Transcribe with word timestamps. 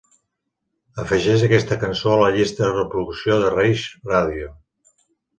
Afegeix 1.01 1.43
aquesta 1.47 1.77
cançó 1.83 2.13
a 2.13 2.15
la 2.21 2.29
llista 2.35 2.63
de 2.63 2.69
reproducció 2.77 3.37
de 3.43 3.51
Rage 3.57 4.09
Radio. 4.13 4.49